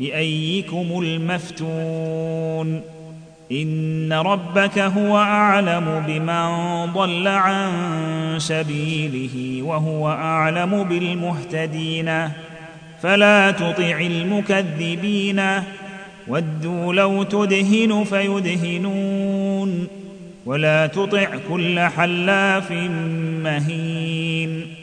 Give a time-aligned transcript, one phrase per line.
[0.00, 2.80] بأيكم المفتون
[3.52, 6.46] إن ربك هو أعلم بمن
[6.92, 7.70] ضل عن
[8.38, 12.28] سبيله وهو أعلم بالمهتدين
[13.02, 15.42] فلا تطع المكذبين
[16.28, 19.86] ودوا لو تدهن فيدهنون
[20.46, 22.72] ولا تطع كل حلاف
[23.42, 24.79] مهين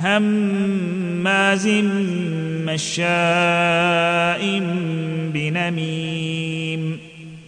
[0.00, 1.66] هماز
[2.66, 4.42] مشاء
[5.34, 6.98] بنميم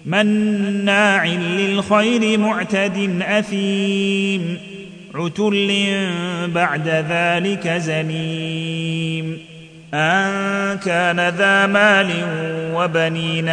[0.06, 4.58] مناع للخير معتد أثيم
[5.14, 5.86] عتل
[6.54, 9.38] بعد ذلك زنيم
[9.94, 12.10] أن كان ذا مال
[12.74, 13.48] وبنين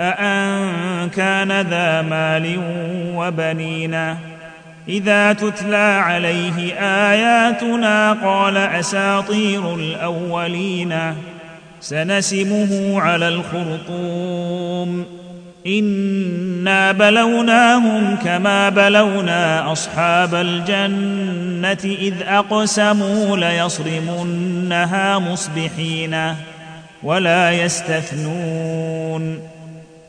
[0.00, 2.60] أأن كان ذا مال
[3.14, 4.16] وبنين
[4.90, 6.74] إذا تتلى عليه
[7.10, 11.14] آياتنا قال أساطير الأولين
[11.80, 15.04] سنسمه على الخرطوم.
[15.66, 26.34] إنا بلوناهم كما بلونا أصحاب الجنة إذ أقسموا ليصرمنها مصبحين
[27.02, 29.38] ولا يستثنون.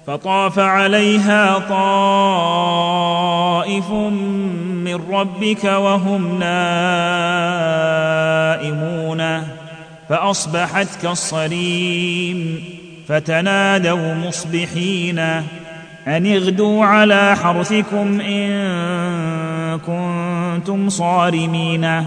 [0.07, 3.91] فطاف عليها طائف
[5.11, 7.01] ربك وهم نائمون
[10.09, 12.63] فأصبحت كالصريم
[13.07, 15.19] فتنادوا مصبحين
[16.07, 22.05] أن اغدوا على حرثكم إن كنتم صارمين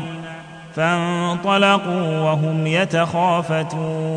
[0.75, 4.15] فانطلقوا وهم يتخافتون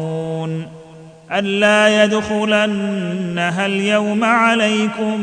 [1.32, 5.20] ألا يدخلنها اليوم عليكم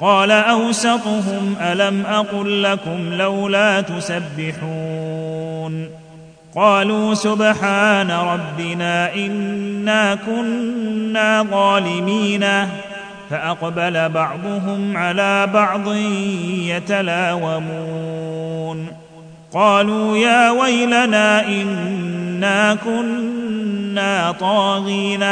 [0.00, 5.86] قال أوسطهم ألم أقل لكم لولا تسبحون.
[6.56, 12.46] قالوا سبحان ربنا إنا كنا ظالمين.
[13.30, 15.94] فأقبل بعضهم على بعض
[16.64, 18.86] يتلاومون.
[19.52, 25.24] قالوا يا ويلنا إنا كنا طاغين.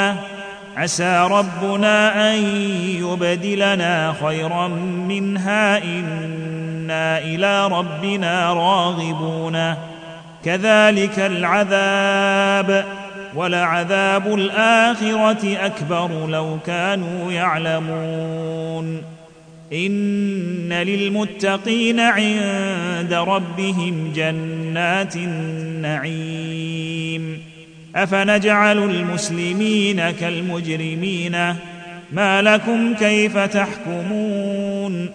[0.76, 2.36] عسى ربنا أن
[3.03, 4.69] يبدلنا خيرا
[5.09, 9.75] منها إنا إلى ربنا راغبون.
[10.44, 12.84] كذلك العذاب.
[13.38, 19.03] ولعذاب الآخرة أكبر لو كانوا يعلمون.
[19.72, 26.48] إن للمتقين عند ربهم جنات النعيم.
[27.97, 31.54] أفنجعل المسلمين كالمجرمين؟
[32.12, 35.10] ما لكم كيف تحكمون؟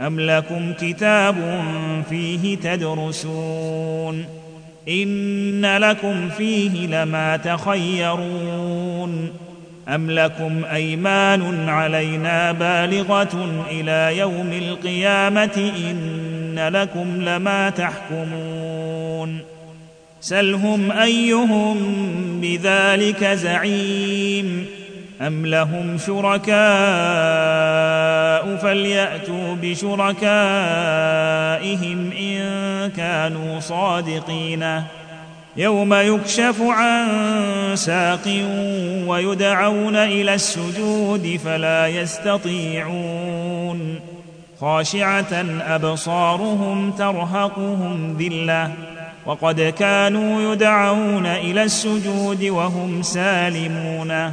[0.00, 1.64] أم لكم كتاب
[2.10, 4.43] فيه تدرسون؟
[4.88, 9.30] إن لكم فيه لما تخيرون
[9.88, 19.38] أم لكم أيمان علينا بالغة إلى يوم القيامة إن لكم لما تحكمون
[20.20, 21.76] سلهم أيهم
[22.40, 24.66] بذلك زعيم
[25.20, 26.56] ام لهم شركاء
[28.56, 30.22] فلياتوا بشركائهم
[32.12, 34.82] ان كانوا صادقين.
[35.56, 37.06] يوم يكشف عن
[37.74, 38.44] ساق
[39.06, 44.00] ويدعون إلى السجود فلا يستطيعون.
[44.60, 48.72] خاشعه ابصارهم ترهقهم ذله.
[49.26, 54.32] وقد كانوا يدعون إلى السجود وهم سالمون.